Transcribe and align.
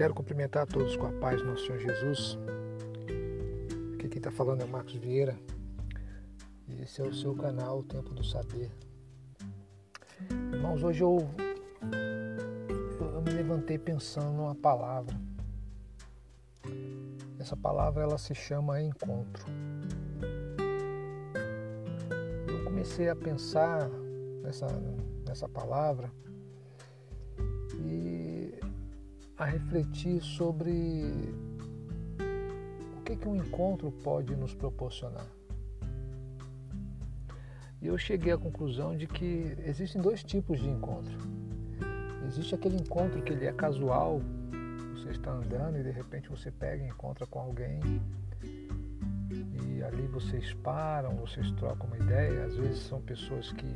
Quero 0.00 0.14
cumprimentar 0.14 0.62
a 0.62 0.66
todos 0.66 0.96
com 0.96 1.08
a 1.08 1.12
paz 1.12 1.42
do 1.42 1.48
nosso 1.48 1.66
Senhor 1.66 1.78
Jesus. 1.78 2.38
Aqui 3.92 4.08
quem 4.08 4.16
está 4.16 4.30
falando 4.30 4.62
é 4.62 4.64
Marcos 4.64 4.94
Vieira. 4.94 5.38
E 6.66 6.80
esse 6.80 7.02
é 7.02 7.04
o 7.04 7.12
seu 7.12 7.34
canal, 7.34 7.80
o 7.80 7.82
Tempo 7.82 8.14
do 8.14 8.24
Saber. 8.24 8.70
Irmãos, 10.54 10.82
hoje 10.82 11.04
eu, 11.04 11.18
eu 12.98 13.20
me 13.20 13.30
levantei 13.30 13.76
pensando 13.76 14.32
numa 14.32 14.54
palavra. 14.54 15.14
Essa 17.38 17.54
palavra 17.54 18.02
ela 18.02 18.16
se 18.16 18.34
chama 18.34 18.80
encontro. 18.80 19.44
Eu 22.48 22.64
comecei 22.64 23.10
a 23.10 23.14
pensar 23.14 23.86
nessa, 24.42 24.66
nessa 25.26 25.46
palavra 25.46 26.10
a 29.40 29.46
refletir 29.46 30.20
sobre 30.20 31.34
o 32.98 33.02
que, 33.02 33.16
que 33.16 33.26
um 33.26 33.34
encontro 33.34 33.90
pode 33.90 34.36
nos 34.36 34.54
proporcionar. 34.54 35.26
E 37.80 37.86
eu 37.86 37.96
cheguei 37.96 38.34
à 38.34 38.36
conclusão 38.36 38.94
de 38.94 39.06
que 39.06 39.56
existem 39.64 40.02
dois 40.02 40.22
tipos 40.22 40.60
de 40.60 40.68
encontro. 40.68 41.16
Existe 42.26 42.54
aquele 42.54 42.76
encontro 42.76 43.22
que 43.22 43.32
ele 43.32 43.46
é 43.46 43.52
casual, 43.52 44.20
você 44.92 45.08
está 45.08 45.30
andando 45.32 45.78
e 45.78 45.82
de 45.82 45.90
repente 45.90 46.28
você 46.28 46.50
pega 46.50 46.84
e 46.84 46.88
encontra 46.88 47.26
com 47.26 47.38
alguém 47.38 47.80
e 49.30 49.82
ali 49.82 50.06
vocês 50.08 50.52
param, 50.62 51.16
vocês 51.16 51.50
trocam 51.52 51.86
uma 51.86 51.96
ideia. 51.96 52.44
Às 52.44 52.56
vezes 52.56 52.80
são 52.80 53.00
pessoas 53.00 53.50
que 53.52 53.74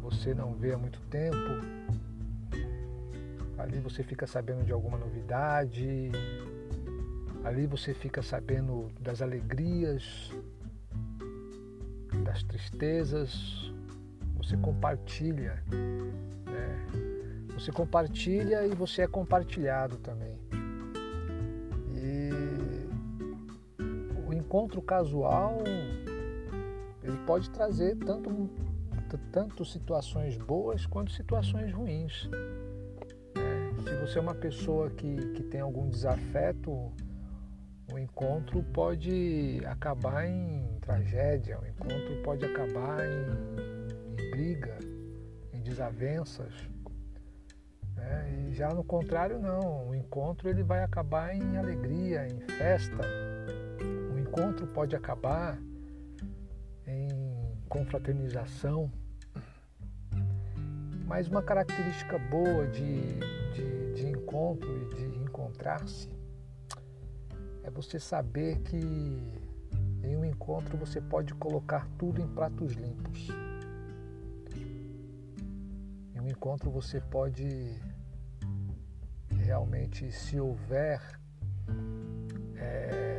você 0.00 0.34
não 0.34 0.54
vê 0.54 0.72
há 0.72 0.78
muito 0.78 1.00
tempo. 1.02 1.36
Ali 3.60 3.78
você 3.78 4.02
fica 4.02 4.26
sabendo 4.26 4.64
de 4.64 4.72
alguma 4.72 4.96
novidade. 4.96 6.10
Ali 7.44 7.66
você 7.66 7.92
fica 7.92 8.22
sabendo 8.22 8.90
das 9.00 9.20
alegrias, 9.20 10.32
das 12.24 12.42
tristezas. 12.42 13.72
Você 14.36 14.56
compartilha. 14.56 15.62
Né? 15.70 16.86
Você 17.54 17.70
compartilha 17.70 18.66
e 18.66 18.74
você 18.74 19.02
é 19.02 19.06
compartilhado 19.06 19.98
também. 19.98 20.38
E 21.94 22.30
o 24.26 24.32
encontro 24.32 24.80
casual 24.80 25.58
ele 27.02 27.16
pode 27.26 27.50
trazer 27.50 27.96
tanto 27.96 28.48
tanto 29.32 29.64
situações 29.64 30.36
boas 30.36 30.86
quanto 30.86 31.10
situações 31.10 31.72
ruins. 31.72 32.28
Você 34.10 34.18
é 34.18 34.22
uma 34.22 34.34
pessoa 34.34 34.90
que, 34.90 35.14
que 35.34 35.42
tem 35.44 35.60
algum 35.60 35.88
desafeto, 35.88 36.92
o 37.92 37.96
encontro 37.96 38.60
pode 38.74 39.62
acabar 39.64 40.26
em 40.26 40.66
tragédia, 40.80 41.60
o 41.60 41.64
encontro 41.64 42.20
pode 42.24 42.44
acabar 42.44 42.98
em, 43.06 44.20
em 44.20 44.30
briga, 44.32 44.76
em 45.52 45.60
desavenças. 45.60 46.52
Né? 47.94 48.48
E 48.48 48.52
já 48.52 48.74
no 48.74 48.82
contrário 48.82 49.38
não, 49.38 49.90
o 49.90 49.94
encontro 49.94 50.48
ele 50.48 50.64
vai 50.64 50.82
acabar 50.82 51.32
em 51.32 51.56
alegria, 51.56 52.26
em 52.26 52.40
festa. 52.58 53.02
O 54.12 54.18
encontro 54.18 54.66
pode 54.66 54.96
acabar 54.96 55.56
confraternização. 57.68 58.90
Mas 61.06 61.28
uma 61.28 61.42
característica 61.42 62.18
boa 62.18 62.66
de 62.66 63.39
encontro 64.30 64.70
e 64.96 65.08
de 65.08 65.18
encontrar-se 65.18 66.08
é 67.64 67.70
você 67.70 67.98
saber 67.98 68.60
que 68.60 68.76
em 68.76 70.16
um 70.16 70.24
encontro 70.24 70.78
você 70.78 71.00
pode 71.00 71.34
colocar 71.34 71.88
tudo 71.98 72.22
em 72.22 72.28
pratos 72.28 72.74
limpos. 72.74 73.28
Em 76.14 76.20
um 76.20 76.28
encontro 76.28 76.70
você 76.70 77.00
pode 77.00 77.76
realmente, 79.36 80.12
se 80.12 80.38
houver 80.38 81.00
é, 82.56 83.18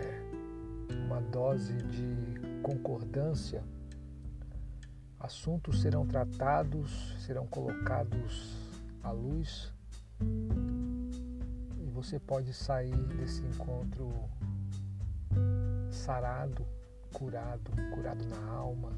uma 1.06 1.20
dose 1.20 1.74
de 1.74 2.40
concordância, 2.64 3.62
assuntos 5.20 5.82
serão 5.82 6.08
tratados, 6.08 7.18
serão 7.20 7.46
colocados 7.46 8.58
à 9.04 9.12
luz 9.12 9.74
você 12.02 12.20
pode 12.20 12.52
sair 12.52 12.96
desse 13.16 13.44
encontro 13.44 14.12
sarado, 15.92 16.66
curado, 17.14 17.70
curado 17.94 18.26
na 18.26 18.44
alma, 18.52 18.90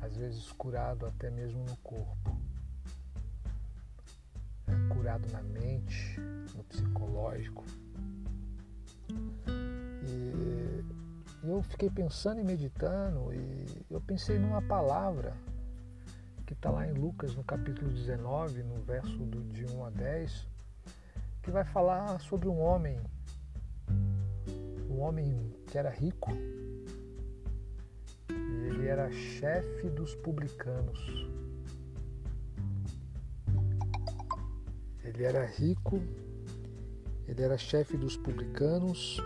às 0.00 0.16
vezes 0.16 0.50
curado 0.52 1.04
até 1.04 1.30
mesmo 1.30 1.62
no 1.64 1.76
corpo, 1.76 2.34
é, 4.66 4.94
curado 4.94 5.30
na 5.30 5.42
mente, 5.42 6.18
no 6.54 6.64
psicológico. 6.64 7.62
E 10.02 10.84
eu 11.44 11.62
fiquei 11.62 11.90
pensando 11.90 12.40
e 12.40 12.44
meditando 12.44 13.34
e 13.34 13.84
eu 13.90 14.00
pensei 14.00 14.38
numa 14.38 14.62
palavra 14.62 15.36
que 16.46 16.54
está 16.54 16.70
lá 16.70 16.86
em 16.88 16.94
Lucas, 16.94 17.34
no 17.34 17.44
capítulo 17.44 17.90
19, 17.90 18.62
no 18.62 18.80
verso 18.80 19.18
do, 19.26 19.44
de 19.52 19.66
1 19.66 19.84
a 19.84 19.90
10, 19.90 20.55
que 21.46 21.52
vai 21.52 21.64
falar 21.64 22.20
sobre 22.20 22.48
um 22.48 22.58
homem, 22.58 23.00
um 24.90 24.98
homem 24.98 25.54
que 25.68 25.78
era 25.78 25.88
rico, 25.88 26.32
e 28.28 28.66
ele 28.66 28.88
era 28.88 29.08
chefe 29.12 29.88
dos 29.90 30.12
publicanos. 30.16 30.98
Ele 35.04 35.22
era 35.22 35.46
rico, 35.46 36.02
ele 37.28 37.40
era 37.40 37.56
chefe 37.56 37.96
dos 37.96 38.16
publicanos 38.16 39.22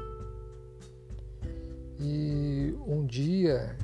e 1.98 2.76
um 2.86 3.06
dia 3.06 3.74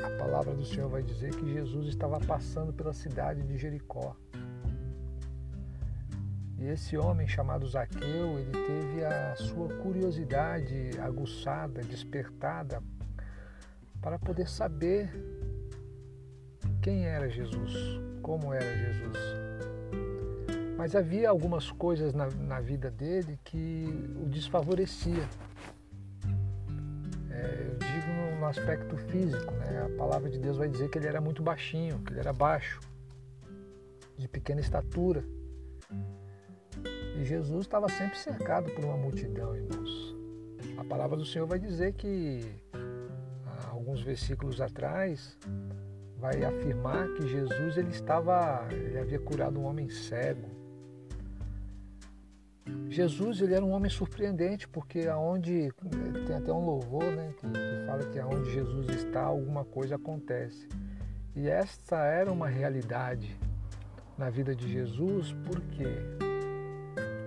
a 0.00 0.10
palavra 0.16 0.54
do 0.54 0.64
Senhor 0.64 0.88
vai 0.88 1.02
dizer 1.02 1.34
que 1.34 1.52
Jesus 1.52 1.88
estava 1.88 2.20
passando 2.20 2.72
pela 2.72 2.92
cidade 2.92 3.42
de 3.42 3.58
Jericó. 3.58 4.16
E 6.62 6.68
esse 6.68 6.96
homem 6.96 7.26
chamado 7.26 7.66
Zaqueu, 7.66 8.38
ele 8.38 8.52
teve 8.52 9.04
a 9.04 9.34
sua 9.34 9.68
curiosidade 9.78 10.92
aguçada, 11.00 11.82
despertada, 11.82 12.80
para 14.00 14.16
poder 14.16 14.48
saber 14.48 15.10
quem 16.80 17.04
era 17.04 17.28
Jesus, 17.28 17.72
como 18.22 18.54
era 18.54 18.76
Jesus. 18.78 19.18
Mas 20.78 20.94
havia 20.94 21.30
algumas 21.30 21.68
coisas 21.72 22.14
na, 22.14 22.30
na 22.30 22.60
vida 22.60 22.92
dele 22.92 23.40
que 23.42 24.14
o 24.22 24.28
desfavorecia. 24.28 25.28
É, 27.28 27.66
eu 27.66 27.76
digo 27.76 28.38
no, 28.38 28.46
aspecto 28.46 28.96
físico, 28.96 29.52
né? 29.54 29.84
a 29.92 29.98
palavra 29.98 30.30
de 30.30 30.38
Deus 30.38 30.58
vai 30.58 30.68
dizer 30.68 30.88
que 30.90 30.96
ele 30.96 31.08
era 31.08 31.20
muito 31.20 31.42
baixinho, 31.42 31.98
que 32.04 32.12
ele 32.12 32.20
era 32.20 32.32
baixo, 32.32 32.78
de 34.16 34.28
pequena 34.28 34.60
estatura. 34.60 35.24
E 37.16 37.24
Jesus 37.24 37.62
estava 37.62 37.88
sempre 37.88 38.18
cercado 38.18 38.70
por 38.72 38.84
uma 38.84 38.96
multidão, 38.96 39.54
irmãos. 39.54 40.16
A 40.78 40.84
palavra 40.84 41.16
do 41.16 41.24
Senhor 41.24 41.46
vai 41.46 41.58
dizer 41.58 41.92
que, 41.92 42.40
alguns 43.70 44.02
versículos 44.02 44.60
atrás, 44.60 45.38
vai 46.18 46.42
afirmar 46.44 47.08
que 47.14 47.28
Jesus 47.28 47.76
ele 47.76 47.90
estava, 47.90 48.66
ele 48.70 48.98
havia 48.98 49.18
curado 49.18 49.58
um 49.60 49.64
homem 49.64 49.88
cego. 49.88 50.48
Jesus 52.88 53.40
ele 53.40 53.54
era 53.54 53.64
um 53.64 53.70
homem 53.70 53.90
surpreendente 53.90 54.68
porque 54.68 55.08
aonde 55.08 55.72
tem 56.26 56.36
até 56.36 56.52
um 56.52 56.64
louvor, 56.64 57.04
né, 57.04 57.34
que, 57.38 57.46
que 57.46 57.86
fala 57.86 58.04
que 58.04 58.18
aonde 58.18 58.52
Jesus 58.52 58.88
está 58.88 59.22
alguma 59.22 59.64
coisa 59.64 59.96
acontece. 59.96 60.68
E 61.34 61.48
esta 61.48 62.04
era 62.04 62.30
uma 62.30 62.48
realidade 62.48 63.36
na 64.16 64.30
vida 64.30 64.54
de 64.54 64.70
Jesus 64.70 65.34
porque 65.44 66.31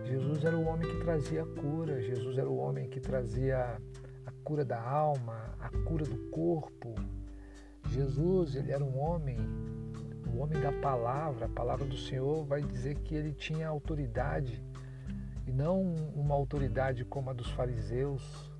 Jesus 0.05 0.45
era 0.45 0.55
o 0.55 0.65
homem 0.65 0.87
que 0.87 1.03
trazia 1.03 1.41
a 1.41 1.45
cura, 1.45 1.99
Jesus 1.99 2.37
era 2.37 2.47
o 2.47 2.57
homem 2.57 2.87
que 2.87 2.99
trazia 2.99 3.81
a 4.25 4.31
cura 4.43 4.63
da 4.63 4.79
alma, 4.79 5.55
a 5.59 5.69
cura 5.83 6.05
do 6.05 6.29
corpo. 6.29 6.93
Jesus, 7.89 8.55
ele 8.55 8.71
era 8.71 8.83
um 8.83 8.99
homem, 8.99 9.37
o 10.31 10.37
homem 10.37 10.61
da 10.61 10.71
palavra. 10.71 11.47
A 11.47 11.49
palavra 11.49 11.85
do 11.85 11.97
Senhor 11.97 12.45
vai 12.45 12.61
dizer 12.61 12.95
que 12.99 13.15
ele 13.15 13.33
tinha 13.33 13.67
autoridade 13.67 14.63
e 15.47 15.51
não 15.51 15.81
uma 16.15 16.35
autoridade 16.35 17.03
como 17.03 17.31
a 17.31 17.33
dos 17.33 17.49
fariseus, 17.51 18.51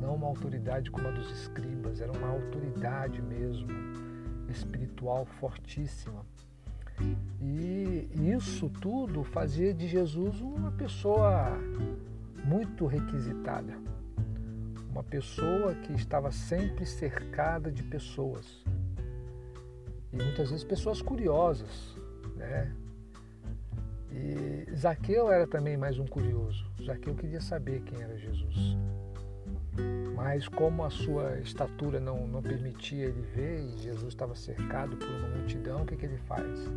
não 0.00 0.14
uma 0.14 0.28
autoridade 0.28 0.90
como 0.90 1.08
a 1.08 1.10
dos 1.10 1.30
escribas, 1.30 2.00
era 2.00 2.12
uma 2.12 2.28
autoridade 2.28 3.20
mesmo 3.22 3.68
espiritual 4.48 5.24
fortíssima. 5.24 6.24
E 7.40 8.08
isso 8.34 8.68
tudo 8.68 9.22
fazia 9.22 9.72
de 9.72 9.86
Jesus 9.86 10.40
uma 10.40 10.72
pessoa 10.72 11.52
muito 12.44 12.86
requisitada, 12.86 13.74
uma 14.90 15.02
pessoa 15.02 15.74
que 15.74 15.92
estava 15.92 16.30
sempre 16.30 16.86
cercada 16.86 17.70
de 17.70 17.82
pessoas 17.82 18.64
e 20.12 20.22
muitas 20.22 20.50
vezes 20.50 20.64
pessoas 20.64 21.02
curiosas, 21.02 21.96
né? 22.36 22.74
E 24.10 24.74
Zaqueu 24.74 25.30
era 25.30 25.46
também 25.46 25.76
mais 25.76 25.98
um 25.98 26.06
curioso. 26.06 26.64
Zaqueu 26.82 27.14
queria 27.14 27.40
saber 27.40 27.82
quem 27.82 28.00
era 28.00 28.16
Jesus. 28.16 28.78
Mas 30.14 30.48
como 30.48 30.84
a 30.84 30.90
sua 30.90 31.38
estatura 31.38 32.00
não, 32.00 32.26
não 32.26 32.42
permitia 32.42 33.04
ele 33.06 33.22
ver 33.34 33.60
e 33.60 33.78
Jesus 33.78 34.08
estava 34.08 34.34
cercado 34.34 34.96
por 34.96 35.08
uma 35.08 35.28
multidão, 35.28 35.82
o 35.82 35.86
que, 35.86 35.96
que 35.96 36.06
ele 36.06 36.18
faz? 36.18 36.68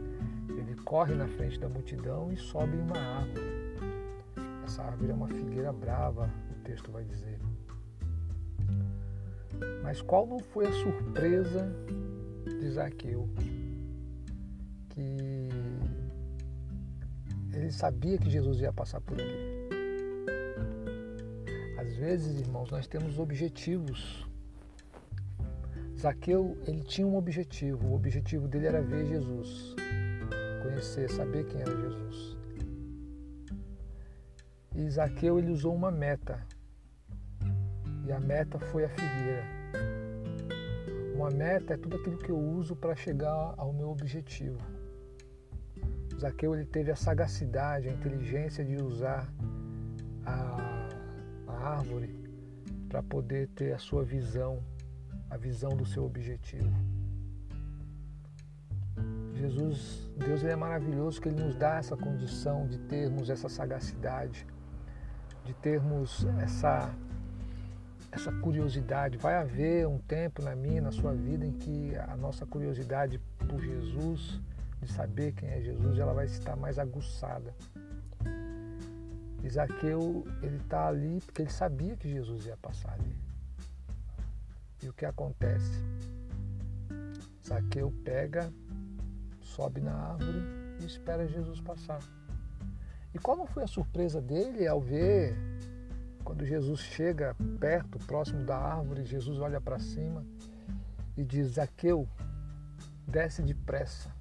Ele 0.49 0.75
corre 0.83 1.15
na 1.15 1.27
frente 1.27 1.59
da 1.59 1.67
multidão 1.67 2.31
e 2.31 2.37
sobe 2.37 2.75
em 2.75 2.81
uma 2.81 2.97
árvore. 2.97 3.59
Essa 4.63 4.83
árvore 4.83 5.11
é 5.11 5.13
uma 5.15 5.27
figueira 5.27 5.73
brava, 5.73 6.29
o 6.51 6.63
texto 6.63 6.91
vai 6.91 7.03
dizer. 7.03 7.39
Mas 9.83 10.01
qual 10.01 10.27
não 10.27 10.39
foi 10.39 10.67
a 10.67 10.71
surpresa 10.71 11.71
de 12.45 12.69
Zaqueu? 12.69 13.27
Que 14.89 15.49
ele 17.51 17.71
sabia 17.71 18.17
que 18.17 18.29
Jesus 18.29 18.61
ia 18.61 18.71
passar 18.71 19.01
por 19.01 19.19
ali. 19.19 19.58
Vezes, 21.99 22.39
irmãos, 22.39 22.71
nós 22.71 22.87
temos 22.87 23.19
objetivos. 23.19 24.25
Zaqueu, 25.99 26.57
ele 26.65 26.81
tinha 26.81 27.05
um 27.05 27.17
objetivo. 27.17 27.89
O 27.89 27.93
objetivo 27.93 28.47
dele 28.47 28.67
era 28.67 28.81
ver 28.81 29.05
Jesus, 29.05 29.75
conhecer, 30.63 31.11
saber 31.11 31.45
quem 31.47 31.59
era 31.59 31.75
Jesus. 31.75 32.37
E 34.73 34.89
Zaqueu, 34.89 35.37
ele 35.37 35.51
usou 35.51 35.75
uma 35.75 35.91
meta. 35.91 36.41
E 38.05 38.13
a 38.13 38.19
meta 38.21 38.57
foi 38.57 38.85
a 38.85 38.89
figueira. 38.89 39.43
Uma 41.13 41.29
meta 41.29 41.73
é 41.73 41.77
tudo 41.77 41.97
aquilo 41.97 42.17
que 42.17 42.31
eu 42.31 42.39
uso 42.39 42.77
para 42.77 42.95
chegar 42.95 43.55
ao 43.57 43.73
meu 43.73 43.89
objetivo. 43.89 44.57
Zaqueu 46.17 46.55
ele 46.55 46.65
teve 46.65 46.91
a 46.91 46.95
sagacidade, 46.95 47.89
a 47.89 47.91
inteligência 47.91 48.63
de 48.63 48.81
usar 48.81 49.29
árvore 51.77 52.09
para 52.87 53.03
poder 53.03 53.47
ter 53.49 53.73
a 53.73 53.77
sua 53.77 54.03
visão, 54.03 54.63
a 55.29 55.37
visão 55.37 55.75
do 55.75 55.85
seu 55.85 56.03
objetivo. 56.05 56.71
Jesus, 59.35 60.11
Deus 60.17 60.43
é 60.43 60.55
maravilhoso 60.55 61.21
que 61.21 61.29
ele 61.29 61.41
nos 61.41 61.55
dá 61.55 61.77
essa 61.77 61.95
condição 61.95 62.67
de 62.67 62.77
termos 62.77 63.29
essa 63.29 63.47
sagacidade, 63.47 64.45
de 65.45 65.53
termos 65.53 66.25
essa 66.41 66.93
essa 68.11 68.31
curiosidade. 68.31 69.17
Vai 69.17 69.35
haver 69.35 69.87
um 69.87 69.99
tempo 69.99 70.41
na 70.41 70.55
minha, 70.55 70.81
na 70.81 70.91
sua 70.91 71.13
vida, 71.13 71.45
em 71.45 71.53
que 71.53 71.95
a 71.95 72.17
nossa 72.17 72.45
curiosidade 72.45 73.21
por 73.47 73.61
Jesus 73.61 74.41
de 74.81 74.91
saber 74.91 75.33
quem 75.33 75.49
é 75.49 75.61
Jesus, 75.61 75.99
ela 75.99 76.13
vai 76.13 76.25
estar 76.25 76.55
mais 76.55 76.79
aguçada. 76.79 77.53
Isaqueu, 79.43 80.25
ele 80.41 80.57
está 80.57 80.87
ali 80.87 81.21
porque 81.21 81.43
ele 81.43 81.51
sabia 81.51 81.95
que 81.95 82.09
Jesus 82.09 82.45
ia 82.45 82.57
passar 82.57 82.93
ali. 82.93 83.15
E 84.83 84.89
o 84.89 84.93
que 84.93 85.05
acontece? 85.05 85.83
Zaqueu 87.45 87.91
pega, 88.03 88.51
sobe 89.41 89.81
na 89.81 89.93
árvore 89.93 90.41
e 90.81 90.85
espera 90.85 91.27
Jesus 91.27 91.59
passar. 91.61 91.99
E 93.13 93.19
qual 93.19 93.35
não 93.35 93.47
foi 93.47 93.63
a 93.63 93.67
surpresa 93.67 94.21
dele 94.21 94.67
ao 94.67 94.79
ver 94.79 95.35
quando 96.23 96.45
Jesus 96.45 96.81
chega 96.81 97.35
perto, 97.59 97.97
próximo 98.05 98.45
da 98.45 98.55
árvore, 98.55 99.03
Jesus 99.03 99.39
olha 99.39 99.59
para 99.59 99.79
cima 99.79 100.23
e 101.17 101.23
diz: 101.23 101.53
Zaqueu, 101.53 102.07
desce 103.07 103.41
depressa, 103.41 104.11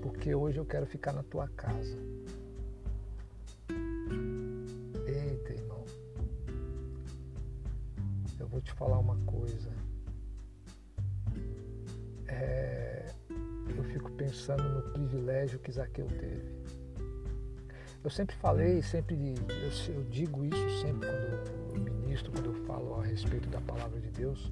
porque 0.00 0.34
hoje 0.34 0.58
eu 0.58 0.64
quero 0.64 0.86
ficar 0.86 1.12
na 1.12 1.22
tua 1.22 1.48
casa. 1.48 2.15
Vou 8.56 8.62
te 8.62 8.72
falar 8.72 8.98
uma 8.98 9.16
coisa. 9.26 9.70
É, 12.26 13.04
eu 13.76 13.84
fico 13.84 14.10
pensando 14.12 14.62
no 14.62 14.92
privilégio 14.92 15.58
que 15.58 15.70
Zaqueu 15.70 16.06
teve. 16.06 16.56
Eu 18.02 18.08
sempre 18.08 18.34
falei, 18.36 18.80
sempre 18.80 19.14
eu, 19.14 19.94
eu 19.94 20.04
digo 20.04 20.42
isso 20.46 20.80
sempre 20.80 21.06
quando 21.06 21.74
eu 21.74 21.80
ministro, 21.80 22.32
quando 22.32 22.46
eu 22.46 22.64
falo 22.64 22.94
a 22.94 23.04
respeito 23.04 23.46
da 23.50 23.60
palavra 23.60 24.00
de 24.00 24.10
Deus, 24.10 24.50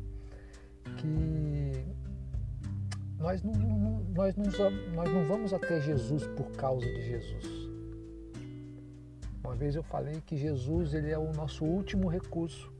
que 0.99 1.73
nós 3.19 3.43
não, 3.43 3.55
nós, 4.15 4.37
não, 4.37 4.45
nós 4.93 5.15
não 5.15 5.25
vamos 5.25 5.55
até 5.55 5.81
Jesus 5.81 6.27
por 6.27 6.51
causa 6.53 6.85
de 6.85 7.01
Jesus. 7.01 7.45
Uma 9.43 9.55
vez 9.55 9.75
eu 9.75 9.83
falei 9.83 10.21
que 10.21 10.37
Jesus 10.37 10.93
ele 10.93 11.11
é 11.11 11.19
o 11.19 11.33
nosso 11.33 11.65
último 11.65 12.09
recurso, 12.09 12.74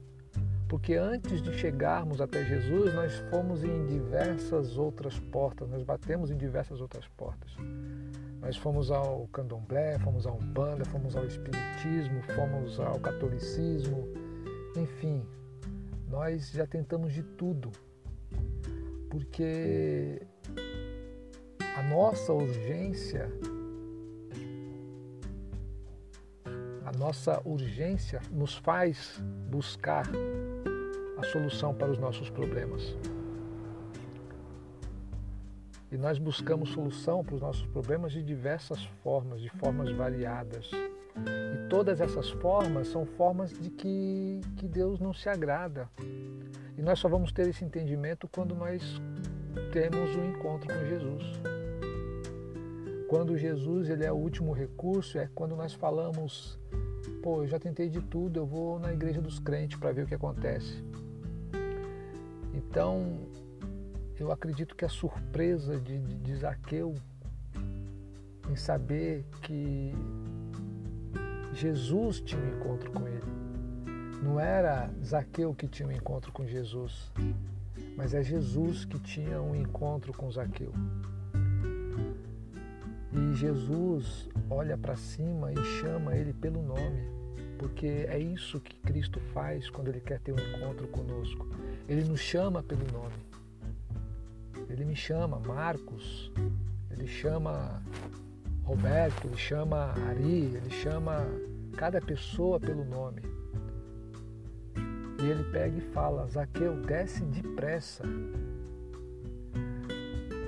porque 0.75 0.95
antes 0.95 1.41
de 1.41 1.53
chegarmos 1.53 2.21
até 2.21 2.45
Jesus, 2.45 2.93
nós 2.95 3.15
fomos 3.31 3.63
em 3.63 3.87
diversas 3.87 4.77
outras 4.77 5.17
portas, 5.21 5.71
nós 5.71 5.85
batemos 5.85 6.33
em 6.33 6.37
diversas 6.37 6.81
outras 6.81 7.07
portas. 7.17 7.53
Nós 8.41 8.57
fomos 8.57 8.91
ao 8.91 9.29
candomblé, 9.29 10.01
fomos 10.01 10.27
ao 10.27 10.37
umbanda, 10.37 10.85
fomos 10.87 11.15
ao 11.17 11.25
espiritismo, 11.27 12.21
fomos 12.35 12.81
ao 12.81 12.99
catolicismo, 12.99 14.09
enfim, 14.77 15.25
nós 16.09 16.51
já 16.51 16.67
tentamos 16.67 17.13
de 17.13 17.23
tudo, 17.23 17.71
porque 19.09 20.27
a 21.77 21.83
nossa 21.85 22.33
urgência, 22.33 23.31
a 26.85 26.99
nossa 26.99 27.41
urgência 27.45 28.21
nos 28.33 28.57
faz 28.57 29.23
buscar 29.49 30.11
solução 31.25 31.75
para 31.75 31.91
os 31.91 31.99
nossos 31.99 32.31
problemas. 32.31 32.97
E 35.91 35.97
nós 35.97 36.19
buscamos 36.19 36.71
solução 36.71 37.25
para 37.25 37.37
os 37.37 37.41
nossos 37.41 37.67
problemas 37.67 38.13
de 38.13 38.23
diversas 38.23 38.85
formas, 39.03 39.41
de 39.41 39.49
formas 39.49 39.93
variadas. 39.93 40.69
E 40.73 41.69
todas 41.69 42.01
essas 42.01 42.31
formas 42.31 42.89
são 42.89 43.07
formas 43.07 43.53
de 43.53 43.71
que, 43.71 44.41
que 44.57 44.67
Deus 44.67 44.99
não 44.99 45.13
se 45.15 45.29
agrada. 45.29 45.89
E 46.77 46.83
nós 46.83 46.99
só 46.99 47.09
vamos 47.09 47.31
ter 47.31 47.49
esse 47.49 47.65
entendimento 47.65 48.27
quando 48.27 48.57
nós 48.57 49.01
temos 49.73 50.17
um 50.17 50.31
encontro 50.31 50.67
com 50.67 50.85
Jesus. 50.85 51.23
Quando 53.09 53.39
Jesus 53.39 53.89
ele 53.89 54.05
é 54.05 54.11
o 54.11 54.17
último 54.17 54.53
recurso, 54.53 55.17
é 55.19 55.29
quando 55.33 55.55
nós 55.55 55.73
falamos, 55.75 56.59
pô, 57.23 57.43
eu 57.43 57.47
já 57.47 57.61
tentei 57.61 57.89
de 57.89 58.01
tudo, 58.01 58.41
eu 58.41 58.47
vou 58.47 58.81
na 58.81 58.93
igreja 58.93 59.23
dos 59.23 59.39
crentes 59.39 59.79
para 59.79 59.93
ver 59.93 60.03
o 60.03 60.07
que 60.07 60.15
acontece. 60.15 60.83
Então, 62.75 63.21
eu 64.19 64.33
acredito 64.33 64.75
que 64.75 64.85
a 64.85 64.89
surpresa 64.89 65.79
de, 65.79 65.97
de, 65.97 66.17
de 66.17 66.35
Zaqueu 66.35 66.97
em 68.51 68.57
saber 68.57 69.25
que 69.43 69.93
Jesus 71.53 72.21
tinha 72.21 72.43
um 72.43 72.49
encontro 72.49 72.91
com 72.91 73.07
ele. 73.07 73.23
Não 74.21 74.41
era 74.41 74.91
Zaqueu 75.05 75.55
que 75.55 75.69
tinha 75.69 75.87
um 75.87 75.93
encontro 75.93 76.33
com 76.33 76.45
Jesus, 76.45 77.13
mas 77.97 78.13
é 78.13 78.25
Jesus 78.25 78.85
que 78.85 78.99
tinha 78.99 79.41
um 79.41 79.55
encontro 79.55 80.13
com 80.13 80.29
Zaqueu. 80.29 80.73
E 83.13 83.37
Jesus 83.37 84.29
olha 84.51 84.77
para 84.77 84.97
cima 84.97 85.53
e 85.53 85.65
chama 85.81 86.17
ele 86.17 86.33
pelo 86.33 86.61
nome, 86.61 87.09
porque 87.57 87.87
é 88.09 88.19
isso 88.19 88.59
que 88.59 88.75
Cristo 88.81 89.21
faz 89.33 89.71
quando 89.71 89.87
ele 89.87 90.01
quer 90.01 90.19
ter 90.19 90.33
um 90.33 90.57
encontro 90.57 90.89
conosco. 90.89 91.47
Ele 91.89 92.05
nos 92.05 92.21
chama 92.21 92.63
pelo 92.63 92.85
nome. 92.93 93.15
Ele 94.69 94.85
me 94.85 94.97
chama 94.97 95.39
Marcos, 95.39 96.33
ele 96.91 97.07
chama 97.07 97.83
Roberto, 98.63 99.27
ele 99.27 99.37
chama 99.37 99.93
Ari, 100.09 100.57
ele 100.57 100.71
chama 100.71 101.27
cada 101.77 102.01
pessoa 102.01 102.59
pelo 102.59 102.85
nome. 102.85 103.23
E 105.23 105.27
ele 105.27 105.45
pega 105.53 105.77
e 105.77 105.81
fala: 105.81 106.27
Zaqueu, 106.27 106.81
desce 106.81 107.23
depressa. 107.25 108.05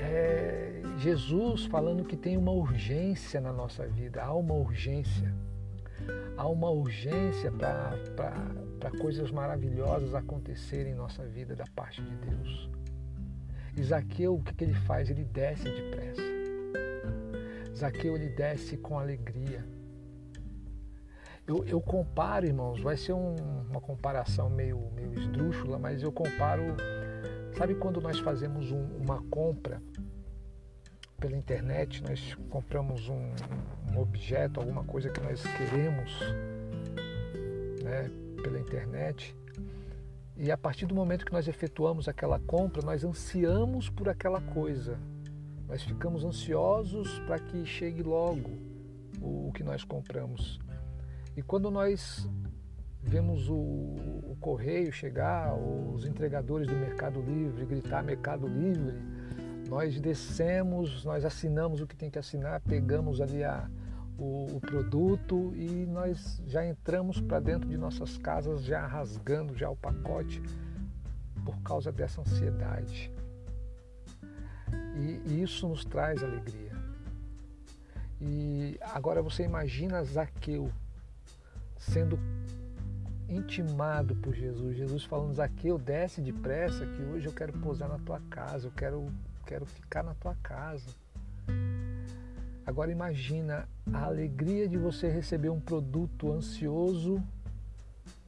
É, 0.01 0.81
Jesus 0.99 1.67
falando 1.67 2.05
que 2.05 2.17
tem 2.17 2.37
uma 2.37 2.53
urgência 2.53 3.41
na 3.41 3.53
nossa 3.53 3.87
vida, 3.87 4.23
há 4.23 4.33
uma 4.33 4.55
urgência. 4.55 5.35
Há 6.37 6.47
uma 6.49 6.71
urgência 6.71 7.51
para 7.51 8.91
coisas 9.01 9.31
maravilhosas 9.31 10.15
acontecerem 10.15 10.93
em 10.93 10.97
nossa 10.97 11.25
vida 11.27 11.55
da 11.57 11.65
parte 11.75 12.03
de 12.03 12.17
Deus. 12.17 12.71
Isaqueu, 13.77 14.35
o 14.35 14.43
que, 14.43 14.55
que 14.55 14.65
ele 14.65 14.75
faz? 14.75 15.11
Ele 15.11 15.25
desce 15.25 15.65
depressa. 15.65 16.23
Zaqueu 17.77 18.17
ele 18.17 18.31
desce 18.31 18.77
com 18.79 18.99
alegria. 18.99 19.65
Eu, 21.47 21.65
eu 21.67 21.81
comparo, 21.81 22.47
irmãos, 22.47 22.81
vai 22.81 22.97
ser 22.97 23.13
um, 23.13 23.37
uma 23.71 23.81
comparação 23.81 24.49
meio, 24.49 24.91
meio 24.95 25.13
esdrúxula, 25.15 25.79
mas 25.79 26.03
eu 26.03 26.11
comparo. 26.11 26.63
Sabe 27.57 27.75
quando 27.75 28.01
nós 28.01 28.19
fazemos 28.19 28.73
um, 28.73 28.83
uma 28.97 29.23
compra 29.25 29.81
pela 31.19 31.37
internet, 31.37 32.03
nós 32.03 32.35
compramos 32.51 33.09
um, 33.09 33.31
um, 33.93 33.99
objeto, 33.99 34.61
alguma 34.61 34.85
coisa 34.85 35.11
que 35.11 35.21
nós 35.21 35.43
queremos 35.43 36.21
né, 37.83 38.11
pela 38.43 38.59
internet, 38.59 39.35
e 40.37 40.51
a 40.51 40.57
partir 40.57 40.85
do 40.85 40.95
momento 40.95 41.25
que 41.25 41.33
nós 41.33 41.49
efetuamos 41.49 42.09
aquela 42.09 42.39
compra, 42.39 42.83
nós 42.83 43.03
ansiamos 43.05 43.89
por 43.89 44.09
aquela 44.09 44.41
coisa. 44.41 44.99
Nós 45.67 45.83
ficamos 45.83 46.25
ansiosos 46.25 47.19
para 47.21 47.39
que 47.39 47.65
chegue 47.65 48.03
logo 48.03 48.51
o, 49.21 49.49
o 49.49 49.53
que 49.53 49.65
nós 49.65 49.83
compramos. 49.83 50.61
E 51.35 51.43
quando 51.43 51.71
nós 51.71 52.29
vemos 53.03 53.49
o, 53.49 53.55
o, 53.55 54.37
correio 54.41 54.93
chegar, 54.93 55.55
os 55.55 56.05
entregadores 56.05 56.67
do 56.67 56.75
Mercado 56.75 57.21
Livre 57.21 57.65
gritar 57.65 58.03
Mercado 58.03 58.47
Livre, 58.47 58.97
nós 59.69 60.01
descemos, 60.01 61.05
nós 61.05 61.25
assinamos 61.25 61.81
o 61.81 61.87
que 61.87 61.97
tem 61.97 62.11
que 62.11 62.19
assinar, 62.19 62.61
pegamos 62.61 63.21
ali 63.21 63.43
a, 63.45 63.69
o, 64.19 64.57
o 64.57 64.61
produto 64.61 65.53
e 65.55 65.87
nós 65.87 66.43
já 66.47 66.67
entramos 66.67 67.21
para 67.21 67.41
dentro 67.41 67.69
de 67.69 67.77
nossas 67.77 68.17
casas 68.17 68.65
já 68.65 68.87
rasgando 68.87 69.57
já 69.57 69.69
o 69.69 69.77
pacote 69.77 70.43
por 71.45 71.61
causa 71.63 71.93
dessa 71.93 72.21
ansiedade. 72.21 73.13
E, 74.97 75.21
e 75.27 75.43
isso 75.43 75.69
nos 75.69 75.85
traz 75.85 76.23
alegria. 76.23 76.73
E 78.21 78.79
agora 78.81 79.21
você 79.21 79.43
imagina 79.43 80.03
Zaqueu 80.03 80.71
sendo 81.77 82.19
intimado 83.29 84.17
por 84.17 84.35
Jesus. 84.35 84.77
Jesus 84.77 85.05
falando, 85.05 85.35
Zaqueu, 85.35 85.79
desce 85.79 86.21
depressa 86.21 86.87
que 86.87 87.03
hoje 87.03 87.27
eu 87.27 87.33
quero 87.33 87.53
pousar 87.55 87.89
na 87.89 87.99
tua 87.99 88.21
casa, 88.31 88.69
eu 88.69 88.73
quero, 88.73 89.13
quero 89.47 89.65
ficar 89.65 90.03
na 90.03 90.15
tua 90.15 90.35
casa. 90.43 90.91
Agora 92.67 92.91
imagina 92.91 93.69
a 93.93 94.05
alegria 94.05 94.69
de 94.69 94.77
você 94.77 95.09
receber 95.09 95.51
um 95.51 95.61
produto 95.61 96.33
ansioso, 96.33 97.23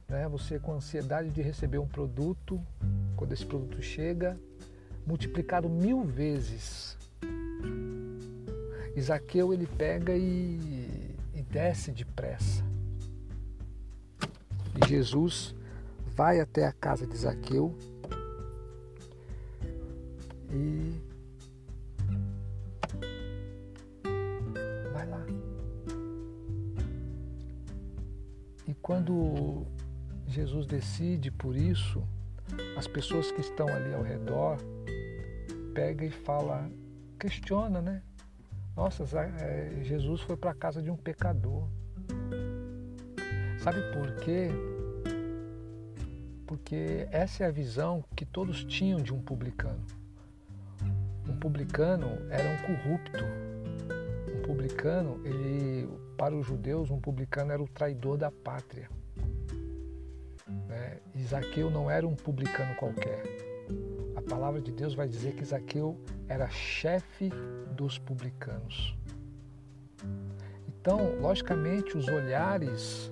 né? 0.07 0.29
Você 0.29 0.57
com 0.57 0.73
ansiedade 0.73 1.29
de 1.29 1.41
receber 1.41 1.77
um 1.77 1.87
produto, 1.87 2.59
quando 3.17 3.33
esse 3.33 3.45
produto 3.45 3.81
chega, 3.81 4.39
multiplicado 5.05 5.69
mil 5.69 6.05
vezes. 6.05 6.97
Isaqueu 8.95 9.53
ele 9.53 9.67
pega 9.67 10.15
e, 10.15 11.15
e 11.35 11.41
desce 11.41 11.91
depressa. 11.91 12.63
E 14.81 14.87
Jesus 14.87 15.53
vai 16.15 16.39
até 16.39 16.65
a 16.65 16.71
casa 16.71 17.05
de 17.05 17.17
Zaqueu 17.17 17.77
e 20.51 21.08
Quando 28.89 29.67
Jesus 30.25 30.65
decide 30.65 31.29
por 31.29 31.55
isso, 31.55 32.01
as 32.75 32.87
pessoas 32.87 33.29
que 33.29 33.39
estão 33.39 33.67
ali 33.67 33.93
ao 33.93 34.01
redor 34.01 34.57
pega 35.75 36.03
e 36.03 36.09
fala, 36.09 36.67
questiona, 37.19 37.83
né? 37.83 38.01
Nossa, 38.75 39.03
é, 39.19 39.83
Jesus 39.83 40.21
foi 40.21 40.35
para 40.35 40.49
a 40.49 40.53
casa 40.55 40.81
de 40.81 40.89
um 40.89 40.97
pecador. 40.97 41.69
Sabe 43.59 43.79
por 43.93 44.11
quê? 44.23 44.49
Porque 46.47 47.07
essa 47.11 47.43
é 47.43 47.47
a 47.47 47.51
visão 47.51 48.03
que 48.15 48.25
todos 48.25 48.63
tinham 48.63 48.99
de 48.99 49.13
um 49.13 49.21
publicano. 49.21 49.85
Um 51.27 51.37
publicano 51.37 52.07
era 52.31 52.49
um 52.49 52.57
corrupto. 52.65 53.23
Publicano, 54.69 55.19
ele 55.25 55.89
para 56.15 56.35
os 56.35 56.45
judeus, 56.45 56.91
um 56.91 56.99
publicano 56.99 57.51
era 57.51 57.61
o 57.61 57.67
traidor 57.67 58.17
da 58.17 58.29
pátria. 58.29 58.87
Né? 60.67 60.99
Isaqueu 61.15 61.71
não 61.71 61.89
era 61.89 62.07
um 62.07 62.15
publicano 62.15 62.75
qualquer. 62.75 63.23
A 64.15 64.21
palavra 64.21 64.61
de 64.61 64.71
Deus 64.71 64.93
vai 64.93 65.07
dizer 65.07 65.33
que 65.33 65.41
Isaqueu 65.41 65.97
era 66.27 66.47
chefe 66.49 67.31
dos 67.75 67.97
publicanos. 67.97 68.95
Então, 70.67 71.19
logicamente, 71.19 71.97
os 71.97 72.07
olhares 72.07 73.11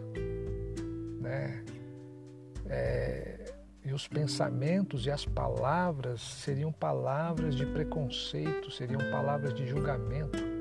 né, 1.20 1.64
é, 2.70 3.54
e 3.84 3.94
os 3.94 4.08
pensamentos 4.08 5.08
e 5.08 5.12
as 5.12 5.26
palavras 5.26 6.22
seriam 6.22 6.72
palavras 6.72 7.56
de 7.56 7.66
preconceito, 7.66 8.70
seriam 8.70 9.02
palavras 9.12 9.54
de 9.56 9.68
julgamento 9.68 10.57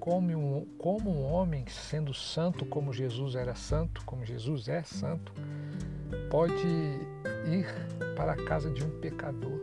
como 0.00 0.32
um, 0.32 0.64
como 0.78 1.10
um 1.10 1.30
homem, 1.30 1.64
sendo 1.68 2.14
santo 2.14 2.64
como 2.64 2.92
Jesus 2.92 3.34
era 3.34 3.54
santo, 3.54 4.02
como 4.06 4.24
Jesus 4.24 4.66
é 4.66 4.82
santo, 4.82 5.32
pode 6.30 6.66
ir 7.46 7.66
para 8.16 8.32
a 8.32 8.44
casa 8.44 8.70
de 8.70 8.82
um 8.82 8.98
pecador. 8.98 9.60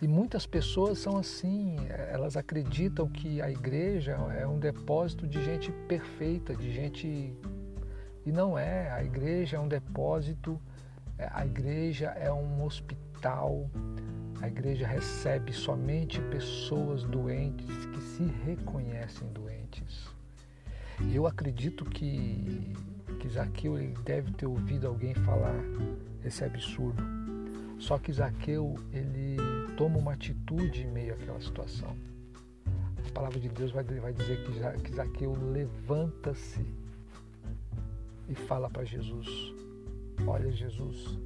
E 0.00 0.06
muitas 0.06 0.46
pessoas 0.46 0.98
são 0.98 1.16
assim, 1.16 1.76
elas 1.88 2.36
acreditam 2.36 3.08
que 3.08 3.42
a 3.42 3.50
igreja 3.50 4.12
é 4.38 4.46
um 4.46 4.58
depósito 4.58 5.26
de 5.26 5.42
gente 5.42 5.72
perfeita, 5.88 6.54
de 6.54 6.70
gente. 6.70 7.34
E 8.24 8.30
não 8.30 8.58
é, 8.58 8.90
a 8.92 9.02
igreja 9.02 9.56
é 9.56 9.60
um 9.60 9.68
depósito, 9.68 10.60
a 11.18 11.46
igreja 11.46 12.08
é 12.08 12.30
um 12.30 12.62
hospital, 12.62 13.68
a 14.40 14.48
igreja 14.48 14.86
recebe 14.86 15.52
somente 15.52 16.20
pessoas 16.22 17.04
doentes 17.04 17.86
que 17.86 18.00
se 18.00 18.24
reconhecem 18.44 19.28
doentes. 19.32 20.08
E 21.00 21.14
eu 21.14 21.26
acredito 21.26 21.84
que, 21.84 22.74
que 23.20 23.28
Zaqueu 23.28 23.78
ele 23.78 23.94
deve 24.04 24.32
ter 24.32 24.46
ouvido 24.46 24.86
alguém 24.86 25.14
falar 25.14 25.54
esse 26.24 26.44
absurdo. 26.44 27.02
Só 27.78 27.98
que 27.98 28.12
Zaqueu 28.12 28.74
ele 28.92 29.36
toma 29.76 29.98
uma 29.98 30.12
atitude 30.12 30.82
em 30.82 30.90
meio 30.90 31.14
àquela 31.14 31.40
situação. 31.40 31.96
A 33.06 33.12
palavra 33.12 33.38
de 33.38 33.48
Deus 33.48 33.70
vai, 33.70 33.84
vai 33.84 34.12
dizer 34.12 34.38
que 34.82 34.94
Zaqueu 34.94 35.32
levanta-se 35.32 36.64
e 38.28 38.34
fala 38.34 38.68
para 38.68 38.84
Jesus: 38.84 39.28
Olha, 40.26 40.50
Jesus, 40.50 41.18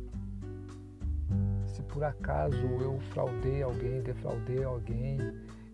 se 1.81 1.83
por 1.83 2.05
acaso 2.05 2.57
eu 2.57 3.01
fraudei 3.11 3.63
alguém, 3.63 4.03
defraudei 4.03 4.63
alguém, 4.63 5.19